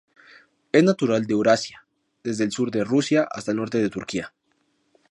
Es 0.71 0.83
natural 0.83 1.27
de 1.27 1.33
Eurasia, 1.35 1.85
desde 2.23 2.43
el 2.45 2.51
sur 2.51 2.71
de 2.71 2.83
Rusia 2.83 3.27
hasta 3.31 3.51
el 3.51 3.57
norte 3.57 3.77
de 3.79 3.91
Turquía. 3.91 4.33